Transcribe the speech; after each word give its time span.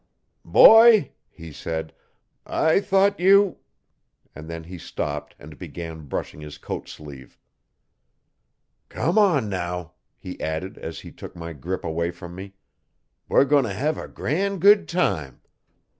'Boy,' 0.43 1.11
he 1.29 1.51
said, 1.51 1.93
'I 2.47 2.79
thought 2.79 3.19
you...' 3.19 3.59
and 4.33 4.49
then 4.49 4.63
he 4.63 4.79
stopped 4.79 5.35
and 5.37 5.59
began 5.59 6.07
brushing 6.07 6.41
his 6.41 6.57
coat 6.57 6.89
sleeve. 6.89 7.37
'Come 8.89 9.19
on 9.19 9.47
now,' 9.47 9.91
he 10.17 10.41
added 10.41 10.79
as 10.79 11.01
he 11.01 11.11
took 11.11 11.35
my 11.35 11.53
grip 11.53 11.83
away 11.83 12.09
from 12.09 12.33
me. 12.33 12.55
'We're 13.29 13.45
goin' 13.45 13.63
t' 13.65 13.73
hev 13.75 13.95
a 13.99 14.07
gran' 14.07 14.57
good 14.57 14.89
time. 14.89 15.41